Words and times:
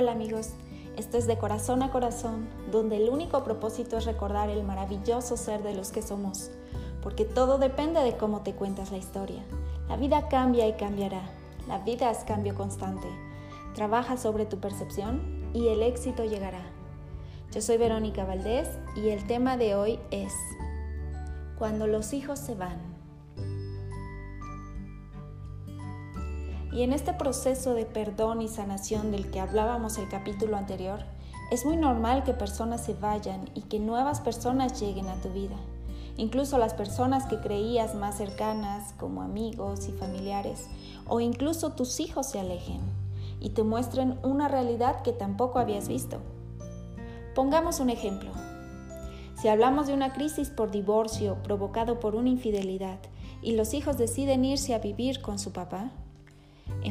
Hola 0.00 0.12
amigos, 0.12 0.50
esto 0.96 1.18
es 1.18 1.26
de 1.26 1.38
corazón 1.38 1.82
a 1.82 1.90
corazón, 1.90 2.48
donde 2.70 2.98
el 2.98 3.08
único 3.08 3.42
propósito 3.42 3.96
es 3.96 4.04
recordar 4.04 4.48
el 4.48 4.62
maravilloso 4.62 5.36
ser 5.36 5.64
de 5.64 5.74
los 5.74 5.90
que 5.90 6.02
somos, 6.02 6.52
porque 7.02 7.24
todo 7.24 7.58
depende 7.58 8.00
de 8.04 8.16
cómo 8.16 8.42
te 8.42 8.54
cuentas 8.54 8.92
la 8.92 8.98
historia. 8.98 9.42
La 9.88 9.96
vida 9.96 10.28
cambia 10.28 10.68
y 10.68 10.74
cambiará, 10.74 11.22
la 11.66 11.78
vida 11.78 12.12
es 12.12 12.18
cambio 12.18 12.54
constante. 12.54 13.08
Trabaja 13.74 14.16
sobre 14.16 14.46
tu 14.46 14.60
percepción 14.60 15.50
y 15.52 15.66
el 15.66 15.82
éxito 15.82 16.24
llegará. 16.24 16.62
Yo 17.50 17.60
soy 17.60 17.76
Verónica 17.76 18.24
Valdés 18.24 18.68
y 18.94 19.08
el 19.08 19.26
tema 19.26 19.56
de 19.56 19.74
hoy 19.74 19.98
es 20.12 20.32
Cuando 21.58 21.88
los 21.88 22.12
hijos 22.12 22.38
se 22.38 22.54
van. 22.54 22.97
Y 26.72 26.82
en 26.82 26.92
este 26.92 27.12
proceso 27.12 27.74
de 27.74 27.86
perdón 27.86 28.42
y 28.42 28.48
sanación 28.48 29.10
del 29.10 29.30
que 29.30 29.40
hablábamos 29.40 29.98
el 29.98 30.08
capítulo 30.08 30.56
anterior, 30.56 31.00
es 31.50 31.64
muy 31.64 31.78
normal 31.78 32.24
que 32.24 32.34
personas 32.34 32.84
se 32.84 32.92
vayan 32.92 33.48
y 33.54 33.62
que 33.62 33.80
nuevas 33.80 34.20
personas 34.20 34.78
lleguen 34.80 35.08
a 35.08 35.20
tu 35.20 35.30
vida. 35.30 35.56
Incluso 36.18 36.58
las 36.58 36.74
personas 36.74 37.26
que 37.26 37.38
creías 37.38 37.94
más 37.94 38.18
cercanas, 38.18 38.92
como 38.98 39.22
amigos 39.22 39.88
y 39.88 39.92
familiares, 39.92 40.66
o 41.06 41.20
incluso 41.20 41.72
tus 41.72 42.00
hijos 42.00 42.26
se 42.26 42.40
alejen 42.40 42.80
y 43.40 43.50
te 43.50 43.62
muestren 43.62 44.18
una 44.22 44.48
realidad 44.48 45.00
que 45.02 45.12
tampoco 45.12 45.58
habías 45.58 45.88
visto. 45.88 46.18
Pongamos 47.34 47.80
un 47.80 47.88
ejemplo. 47.88 48.30
Si 49.40 49.48
hablamos 49.48 49.86
de 49.86 49.94
una 49.94 50.12
crisis 50.12 50.50
por 50.50 50.70
divorcio 50.70 51.36
provocado 51.44 52.00
por 52.00 52.16
una 52.16 52.28
infidelidad 52.28 52.98
y 53.40 53.52
los 53.52 53.72
hijos 53.72 53.96
deciden 53.96 54.44
irse 54.44 54.74
a 54.74 54.80
vivir 54.80 55.22
con 55.22 55.38
su 55.38 55.52
papá, 55.52 55.92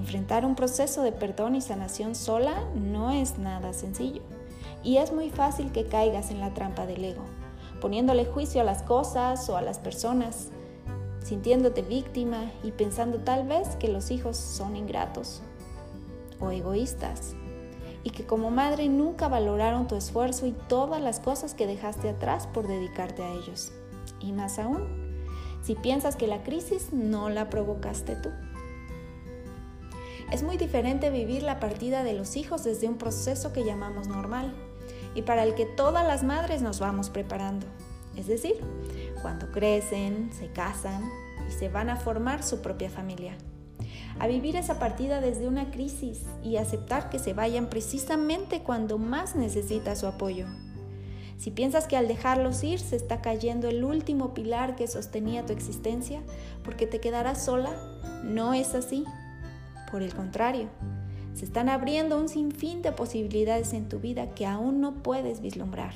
enfrentar 0.07 0.45
un 0.45 0.55
proceso 0.55 1.01
de 1.01 1.11
perdón 1.11 1.55
y 1.55 1.59
sanación 1.59 2.15
sola 2.15 2.63
no 2.73 3.11
es 3.11 3.37
nada 3.39 3.73
sencillo. 3.73 4.21
Y 4.81 4.99
es 4.99 5.11
muy 5.11 5.29
fácil 5.29 5.73
que 5.73 5.85
caigas 5.85 6.31
en 6.31 6.39
la 6.39 6.53
trampa 6.53 6.85
del 6.85 7.03
ego, 7.03 7.25
poniéndole 7.81 8.23
juicio 8.23 8.61
a 8.61 8.63
las 8.63 8.83
cosas 8.83 9.49
o 9.49 9.57
a 9.57 9.61
las 9.61 9.79
personas, 9.79 10.47
sintiéndote 11.25 11.81
víctima 11.81 12.49
y 12.63 12.71
pensando 12.71 13.17
tal 13.17 13.49
vez 13.49 13.75
que 13.75 13.89
los 13.89 14.09
hijos 14.09 14.37
son 14.37 14.77
ingratos 14.77 15.41
o 16.39 16.51
egoístas 16.51 17.35
y 18.05 18.11
que 18.11 18.25
como 18.25 18.49
madre 18.49 18.87
nunca 18.87 19.27
valoraron 19.27 19.89
tu 19.89 19.97
esfuerzo 19.97 20.47
y 20.47 20.53
todas 20.69 21.01
las 21.01 21.19
cosas 21.19 21.53
que 21.53 21.67
dejaste 21.67 22.07
atrás 22.07 22.47
por 22.47 22.65
dedicarte 22.65 23.23
a 23.23 23.33
ellos. 23.33 23.73
Y 24.21 24.31
más 24.31 24.57
aún, 24.57 24.87
si 25.63 25.75
piensas 25.75 26.15
que 26.15 26.27
la 26.27 26.43
crisis 26.43 26.93
no 26.93 27.27
la 27.27 27.49
provocaste 27.49 28.15
tú. 28.15 28.29
Es 30.31 30.43
muy 30.43 30.57
diferente 30.57 31.09
vivir 31.09 31.43
la 31.43 31.59
partida 31.59 32.03
de 32.03 32.13
los 32.13 32.35
hijos 32.35 32.63
desde 32.63 32.87
un 32.87 32.97
proceso 32.97 33.53
que 33.53 33.63
llamamos 33.63 34.07
normal 34.07 34.53
y 35.15 35.21
para 35.21 35.43
el 35.43 35.55
que 35.55 35.65
todas 35.65 36.05
las 36.05 36.23
madres 36.23 36.61
nos 36.61 36.79
vamos 36.79 37.09
preparando. 37.09 37.65
Es 38.15 38.27
decir, 38.27 38.55
cuando 39.21 39.51
crecen, 39.51 40.31
se 40.33 40.51
casan 40.51 41.09
y 41.47 41.51
se 41.51 41.69
van 41.69 41.89
a 41.89 41.95
formar 41.95 42.43
su 42.43 42.61
propia 42.61 42.89
familia 42.89 43.37
a 44.19 44.27
vivir 44.27 44.55
esa 44.55 44.79
partida 44.79 45.21
desde 45.21 45.47
una 45.47 45.71
crisis 45.71 46.23
y 46.43 46.57
aceptar 46.57 47.09
que 47.09 47.19
se 47.19 47.33
vayan 47.33 47.67
precisamente 47.67 48.63
cuando 48.63 48.97
más 48.97 49.35
necesita 49.35 49.95
su 49.95 50.07
apoyo. 50.07 50.47
Si 51.37 51.51
piensas 51.51 51.87
que 51.87 51.97
al 51.97 52.07
dejarlos 52.07 52.63
ir 52.63 52.79
se 52.79 52.95
está 52.95 53.21
cayendo 53.21 53.67
el 53.67 53.83
último 53.83 54.33
pilar 54.33 54.75
que 54.75 54.87
sostenía 54.87 55.45
tu 55.45 55.53
existencia 55.53 56.21
porque 56.63 56.87
te 56.87 56.99
quedarás 56.99 57.45
sola, 57.45 57.69
no 58.23 58.55
es 58.55 58.73
así. 58.73 59.05
Por 59.91 60.03
el 60.03 60.13
contrario, 60.13 60.69
se 61.33 61.45
están 61.45 61.69
abriendo 61.69 62.17
un 62.17 62.29
sinfín 62.29 62.81
de 62.81 62.91
posibilidades 62.91 63.73
en 63.73 63.89
tu 63.89 63.99
vida 63.99 64.33
que 64.33 64.45
aún 64.45 64.81
no 64.81 65.03
puedes 65.03 65.39
vislumbrar. 65.39 65.93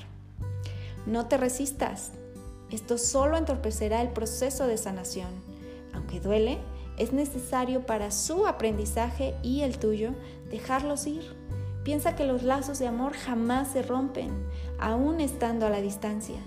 No 1.06 1.26
te 1.26 1.38
resistas. 1.38 2.12
Esto 2.70 2.98
solo 2.98 3.38
entorpecerá 3.38 4.02
el 4.02 4.10
proceso 4.10 4.68
de 4.68 4.78
sanación. 4.78 5.30
Aunque 5.94 6.20
duele, 6.20 6.60
es 6.98 7.12
necesario 7.12 7.86
para 7.86 8.12
su 8.12 8.46
aprendizaje 8.46 9.36
y 9.42 9.62
el 9.62 9.80
tuyo 9.80 10.12
dejarlos 10.52 11.08
ir. 11.08 11.24
Piensa 11.84 12.16
que 12.16 12.26
los 12.26 12.44
lazos 12.44 12.78
de 12.78 12.88
amor 12.88 13.14
jamás 13.14 13.70
se 13.70 13.82
rompen, 13.82 14.30
aún 14.80 15.20
estando 15.20 15.66
a 15.66 15.70
la 15.72 15.82
distancia. 15.82 16.38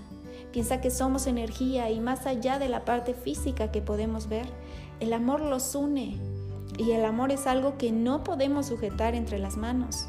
Piensa 0.53 0.79
que 0.79 0.89
somos 0.89 1.27
energía 1.27 1.91
y 1.91 1.99
más 1.99 2.25
allá 2.25 2.57
de 2.59 2.69
la 2.69 2.85
parte 2.85 3.13
física 3.13 3.71
que 3.71 3.81
podemos 3.81 4.29
ver, 4.29 4.45
el 5.01 5.11
amor 5.11 5.41
los 5.41 5.75
une. 5.75 6.17
Y 6.77 6.91
el 6.91 7.05
amor 7.05 7.31
es 7.31 7.47
algo 7.47 7.77
que 7.77 7.91
no 7.91 8.23
podemos 8.23 8.67
sujetar 8.67 9.15
entre 9.15 9.39
las 9.39 9.55
manos. 9.55 10.07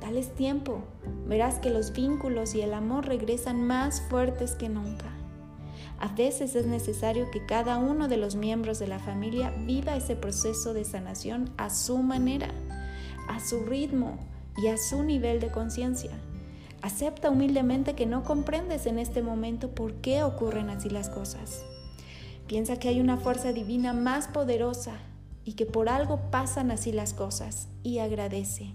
Dales 0.00 0.34
tiempo, 0.34 0.82
verás 1.26 1.58
que 1.58 1.70
los 1.70 1.92
vínculos 1.92 2.54
y 2.54 2.60
el 2.60 2.74
amor 2.74 3.06
regresan 3.06 3.62
más 3.66 4.02
fuertes 4.02 4.54
que 4.54 4.68
nunca. 4.68 5.06
A 5.98 6.08
veces 6.08 6.56
es 6.56 6.66
necesario 6.66 7.30
que 7.30 7.46
cada 7.46 7.78
uno 7.78 8.08
de 8.08 8.16
los 8.16 8.34
miembros 8.34 8.78
de 8.78 8.88
la 8.88 8.98
familia 8.98 9.54
viva 9.64 9.96
ese 9.96 10.16
proceso 10.16 10.74
de 10.74 10.84
sanación 10.84 11.50
a 11.56 11.70
su 11.70 11.98
manera, 11.98 12.48
a 13.28 13.38
su 13.38 13.64
ritmo 13.64 14.18
y 14.56 14.66
a 14.66 14.76
su 14.76 15.04
nivel 15.04 15.40
de 15.40 15.52
conciencia. 15.52 16.10
Acepta 16.82 17.30
humildemente 17.30 17.94
que 17.94 18.06
no 18.06 18.24
comprendes 18.24 18.86
en 18.86 18.98
este 18.98 19.22
momento 19.22 19.70
por 19.70 19.94
qué 19.94 20.24
ocurren 20.24 20.68
así 20.68 20.90
las 20.90 21.08
cosas. 21.08 21.64
Piensa 22.48 22.76
que 22.80 22.88
hay 22.88 23.00
una 23.00 23.18
fuerza 23.18 23.52
divina 23.52 23.92
más 23.92 24.26
poderosa 24.26 24.98
y 25.44 25.54
que 25.54 25.66
por 25.66 25.88
algo 25.88 26.30
pasan 26.30 26.70
así 26.70 26.92
las 26.92 27.14
cosas 27.14 27.68
y 27.82 27.98
agradece. 27.98 28.74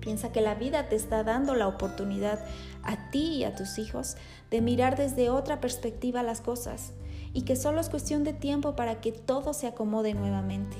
Piensa 0.00 0.30
que 0.30 0.40
la 0.40 0.54
vida 0.54 0.88
te 0.88 0.94
está 0.94 1.24
dando 1.24 1.54
la 1.54 1.66
oportunidad 1.66 2.38
a 2.84 3.10
ti 3.10 3.38
y 3.38 3.44
a 3.44 3.56
tus 3.56 3.78
hijos 3.78 4.16
de 4.50 4.60
mirar 4.60 4.96
desde 4.96 5.30
otra 5.30 5.60
perspectiva 5.60 6.22
las 6.22 6.40
cosas 6.40 6.92
y 7.32 7.42
que 7.42 7.56
solo 7.56 7.80
es 7.80 7.88
cuestión 7.88 8.22
de 8.22 8.32
tiempo 8.32 8.76
para 8.76 9.00
que 9.00 9.10
todo 9.10 9.52
se 9.52 9.66
acomode 9.66 10.14
nuevamente. 10.14 10.76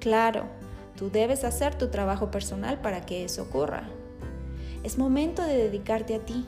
Claro, 0.00 0.46
tú 0.96 1.08
debes 1.10 1.44
hacer 1.44 1.76
tu 1.76 1.88
trabajo 1.88 2.30
personal 2.30 2.80
para 2.80 3.06
que 3.06 3.24
eso 3.24 3.42
ocurra. 3.42 3.84
Es 4.82 4.98
momento 4.98 5.42
de 5.42 5.56
dedicarte 5.56 6.16
a 6.16 6.24
ti. 6.24 6.46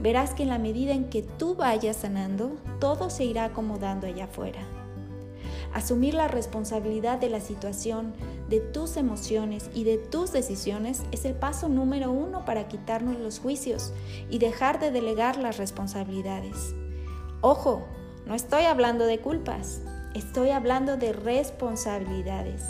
Verás 0.00 0.34
que 0.34 0.42
en 0.42 0.50
la 0.50 0.58
medida 0.58 0.92
en 0.92 1.08
que 1.08 1.22
tú 1.22 1.54
vayas 1.54 1.96
sanando, 1.96 2.56
todo 2.78 3.10
se 3.10 3.24
irá 3.24 3.44
acomodando 3.44 4.06
allá 4.06 4.24
afuera. 4.24 4.60
Asumir 5.78 6.14
la 6.14 6.26
responsabilidad 6.26 7.20
de 7.20 7.30
la 7.30 7.38
situación, 7.40 8.12
de 8.48 8.58
tus 8.58 8.96
emociones 8.96 9.70
y 9.74 9.84
de 9.84 9.96
tus 9.96 10.32
decisiones 10.32 11.04
es 11.12 11.24
el 11.24 11.34
paso 11.34 11.68
número 11.68 12.10
uno 12.10 12.44
para 12.44 12.66
quitarnos 12.66 13.16
los 13.20 13.38
juicios 13.38 13.92
y 14.28 14.40
dejar 14.40 14.80
de 14.80 14.90
delegar 14.90 15.36
las 15.36 15.56
responsabilidades. 15.56 16.74
Ojo, 17.42 17.86
no 18.26 18.34
estoy 18.34 18.64
hablando 18.64 19.06
de 19.06 19.20
culpas, 19.20 19.80
estoy 20.16 20.50
hablando 20.50 20.96
de 20.96 21.12
responsabilidades, 21.12 22.64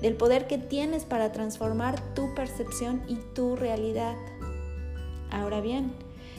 del 0.00 0.14
poder 0.14 0.46
que 0.46 0.56
tienes 0.56 1.04
para 1.04 1.32
transformar 1.32 2.00
tu 2.14 2.34
percepción 2.34 3.02
y 3.06 3.16
tu 3.34 3.54
realidad. 3.56 4.16
Ahora 5.30 5.60
bien, 5.60 5.92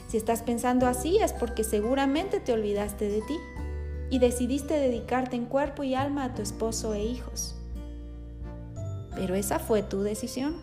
si 0.08 0.16
estás 0.16 0.42
pensando 0.42 0.88
así 0.88 1.18
es 1.18 1.32
porque 1.32 1.62
seguramente 1.62 2.40
te 2.40 2.52
olvidaste 2.52 3.08
de 3.08 3.20
ti 3.22 3.38
y 4.10 4.18
decidiste 4.18 4.74
dedicarte 4.74 5.36
en 5.36 5.46
cuerpo 5.46 5.82
y 5.82 5.94
alma 5.94 6.24
a 6.24 6.34
tu 6.34 6.42
esposo 6.42 6.94
e 6.94 7.04
hijos. 7.04 7.54
Pero 9.14 9.34
esa 9.34 9.58
fue 9.58 9.82
tu 9.82 10.02
decisión. 10.02 10.56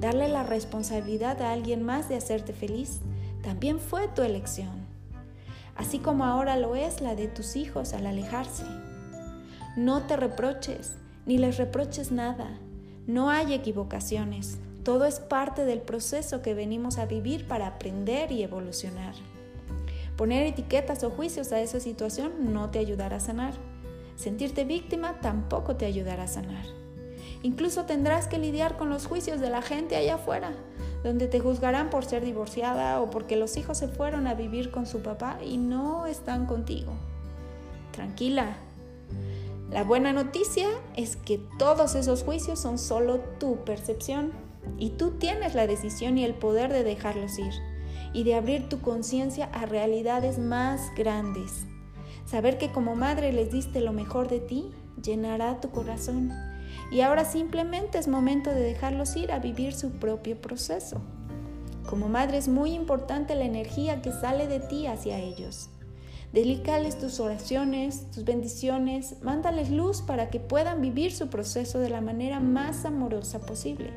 Darle 0.00 0.28
la 0.28 0.42
responsabilidad 0.42 1.40
a 1.40 1.52
alguien 1.52 1.82
más 1.82 2.08
de 2.08 2.16
hacerte 2.16 2.52
feliz 2.52 3.00
también 3.42 3.78
fue 3.78 4.08
tu 4.08 4.22
elección, 4.22 4.86
así 5.76 5.98
como 5.98 6.24
ahora 6.24 6.56
lo 6.56 6.74
es 6.74 7.00
la 7.00 7.14
de 7.14 7.28
tus 7.28 7.56
hijos 7.56 7.92
al 7.92 8.06
alejarse. 8.06 8.64
No 9.76 10.02
te 10.02 10.16
reproches, 10.16 10.96
ni 11.26 11.38
les 11.38 11.56
reproches 11.56 12.10
nada. 12.10 12.58
No 13.06 13.30
hay 13.30 13.52
equivocaciones. 13.52 14.58
Todo 14.82 15.04
es 15.04 15.20
parte 15.20 15.64
del 15.64 15.80
proceso 15.80 16.42
que 16.42 16.54
venimos 16.54 16.98
a 16.98 17.06
vivir 17.06 17.46
para 17.46 17.66
aprender 17.66 18.32
y 18.32 18.42
evolucionar. 18.42 19.14
Poner 20.16 20.46
etiquetas 20.46 21.02
o 21.02 21.10
juicios 21.10 21.50
a 21.52 21.60
esa 21.60 21.80
situación 21.80 22.52
no 22.52 22.70
te 22.70 22.78
ayudará 22.78 23.16
a 23.16 23.20
sanar. 23.20 23.54
Sentirte 24.14 24.64
víctima 24.64 25.20
tampoco 25.20 25.74
te 25.74 25.86
ayudará 25.86 26.24
a 26.24 26.28
sanar. 26.28 26.64
Incluso 27.42 27.84
tendrás 27.84 28.28
que 28.28 28.38
lidiar 28.38 28.76
con 28.76 28.90
los 28.90 29.06
juicios 29.06 29.40
de 29.40 29.50
la 29.50 29.60
gente 29.60 29.96
allá 29.96 30.14
afuera, 30.14 30.52
donde 31.02 31.26
te 31.26 31.40
juzgarán 31.40 31.90
por 31.90 32.04
ser 32.04 32.24
divorciada 32.24 33.00
o 33.00 33.10
porque 33.10 33.34
los 33.34 33.56
hijos 33.56 33.76
se 33.78 33.88
fueron 33.88 34.28
a 34.28 34.34
vivir 34.34 34.70
con 34.70 34.86
su 34.86 35.00
papá 35.00 35.38
y 35.44 35.58
no 35.58 36.06
están 36.06 36.46
contigo. 36.46 36.92
Tranquila. 37.90 38.56
La 39.70 39.82
buena 39.82 40.12
noticia 40.12 40.68
es 40.96 41.16
que 41.16 41.38
todos 41.58 41.96
esos 41.96 42.22
juicios 42.22 42.60
son 42.60 42.78
solo 42.78 43.18
tu 43.40 43.64
percepción 43.64 44.32
y 44.78 44.90
tú 44.90 45.10
tienes 45.12 45.56
la 45.56 45.66
decisión 45.66 46.18
y 46.18 46.24
el 46.24 46.34
poder 46.34 46.72
de 46.72 46.84
dejarlos 46.84 47.38
ir 47.38 47.73
y 48.14 48.22
de 48.24 48.36
abrir 48.36 48.68
tu 48.68 48.80
conciencia 48.80 49.46
a 49.52 49.66
realidades 49.66 50.38
más 50.38 50.80
grandes. 50.96 51.66
Saber 52.24 52.56
que 52.56 52.72
como 52.72 52.96
madre 52.96 53.32
les 53.32 53.50
diste 53.50 53.80
lo 53.80 53.92
mejor 53.92 54.28
de 54.28 54.40
ti 54.40 54.70
llenará 55.02 55.60
tu 55.60 55.70
corazón 55.70 56.32
Y 56.90 57.00
ahora 57.00 57.24
simplemente 57.24 57.98
es 57.98 58.08
momento 58.08 58.50
de 58.50 58.60
dejarlos 58.60 59.16
ir 59.16 59.32
a 59.32 59.38
vivir 59.38 59.74
su 59.74 59.90
propio 59.92 60.40
proceso. 60.40 61.00
Como 61.86 62.08
madre 62.08 62.38
es 62.38 62.48
muy 62.48 62.72
importante 62.72 63.34
la 63.34 63.44
energía 63.44 64.00
que 64.00 64.12
sale 64.12 64.46
de 64.46 64.60
ti 64.60 64.86
hacia 64.86 65.18
ellos. 65.18 65.70
Dedícales 66.32 66.98
tus 66.98 67.20
oraciones, 67.20 68.10
tus 68.10 68.24
bendiciones, 68.24 69.22
mándales 69.22 69.70
luz 69.70 70.02
para 70.02 70.30
que 70.30 70.40
puedan 70.40 70.80
vivir 70.80 71.12
su 71.12 71.28
proceso 71.28 71.78
de 71.78 71.90
la 71.90 72.00
manera 72.00 72.40
más 72.40 72.84
amorosa 72.84 73.40
posible. 73.40 73.90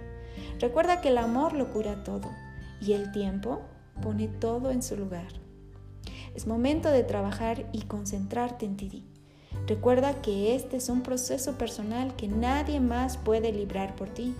Recuerda 0.60 1.02
que 1.02 1.10
el 1.10 1.18
amor 1.18 1.54
lo 1.54 1.72
cura 1.72 2.04
todo 2.04 2.30
y 2.80 2.94
el 2.94 3.12
tiempo 3.12 3.62
pone 4.02 4.28
todo 4.28 4.72
en 4.72 4.82
su 4.82 4.96
lugar. 4.96 5.28
Es 6.36 6.48
momento 6.48 6.90
de 6.90 7.04
trabajar 7.04 7.68
y 7.72 7.82
concentrarte 7.84 8.66
en 8.66 8.78
ti. 8.78 9.06
Recuerda 9.66 10.22
que 10.22 10.56
este 10.56 10.78
es 10.78 10.88
un 10.90 11.02
proceso 11.02 11.58
personal 11.58 12.16
que 12.16 12.28
nadie 12.28 12.80
más 12.80 13.18
puede 13.18 13.52
librar 13.52 13.96
por 13.96 14.10
ti. 14.10 14.36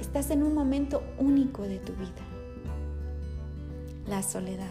Estás 0.00 0.30
en 0.30 0.42
un 0.42 0.54
momento 0.54 1.02
único 1.18 1.62
de 1.62 1.78
tu 1.78 1.92
vida. 1.94 2.24
La 4.06 4.22
soledad. 4.22 4.66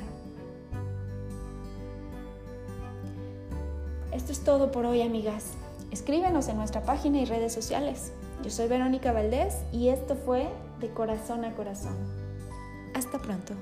Esto 4.12 4.32
es 4.32 4.40
todo 4.40 4.72
por 4.72 4.86
hoy, 4.86 5.02
amigas. 5.02 5.54
Escríbenos 5.92 6.48
en 6.48 6.58
nuestra 6.58 6.82
página 6.82 7.20
y 7.20 7.26
redes 7.26 7.54
sociales. 7.54 8.14
Yo 8.44 8.50
soy 8.50 8.68
Verónica 8.68 9.12
Valdés 9.12 9.56
y 9.72 9.90
esto 9.90 10.16
fue 10.16 10.48
De 10.80 10.90
Corazón 10.90 11.46
a 11.46 11.56
Corazón. 11.56 11.96
Hasta 12.96 13.20
pronto. 13.20 13.54